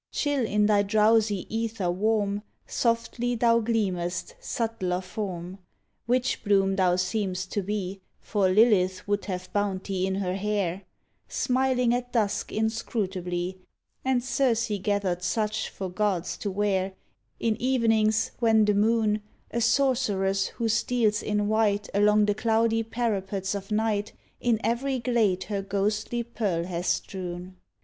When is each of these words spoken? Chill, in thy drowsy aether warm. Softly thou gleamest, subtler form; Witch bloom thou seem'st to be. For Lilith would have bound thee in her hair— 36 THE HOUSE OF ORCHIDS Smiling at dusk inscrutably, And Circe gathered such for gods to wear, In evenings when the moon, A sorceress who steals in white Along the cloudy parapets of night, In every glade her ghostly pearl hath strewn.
Chill, 0.11 0.43
in 0.43 0.65
thy 0.65 0.81
drowsy 0.81 1.45
aether 1.51 1.91
warm. 1.91 2.41
Softly 2.65 3.35
thou 3.35 3.59
gleamest, 3.59 4.33
subtler 4.39 4.99
form; 4.99 5.59
Witch 6.07 6.43
bloom 6.43 6.75
thou 6.75 6.95
seem'st 6.95 7.51
to 7.51 7.61
be. 7.61 8.01
For 8.19 8.49
Lilith 8.49 9.07
would 9.07 9.25
have 9.25 9.53
bound 9.53 9.83
thee 9.83 10.07
in 10.07 10.15
her 10.15 10.33
hair— 10.33 10.69
36 10.69 10.77
THE 10.77 10.83
HOUSE 10.87 10.87
OF 10.87 11.19
ORCHIDS 11.19 11.35
Smiling 11.75 11.93
at 11.93 12.11
dusk 12.13 12.51
inscrutably, 12.51 13.57
And 14.03 14.23
Circe 14.23 14.71
gathered 14.81 15.21
such 15.21 15.69
for 15.69 15.87
gods 15.91 16.35
to 16.37 16.49
wear, 16.49 16.93
In 17.39 17.55
evenings 17.61 18.31
when 18.39 18.65
the 18.65 18.73
moon, 18.73 19.21
A 19.51 19.61
sorceress 19.61 20.47
who 20.47 20.67
steals 20.67 21.21
in 21.21 21.47
white 21.47 21.89
Along 21.93 22.25
the 22.25 22.33
cloudy 22.33 22.81
parapets 22.81 23.53
of 23.53 23.69
night, 23.71 24.13
In 24.39 24.59
every 24.63 24.97
glade 24.97 25.43
her 25.43 25.61
ghostly 25.61 26.23
pearl 26.23 26.63
hath 26.63 26.87
strewn. 26.87 27.57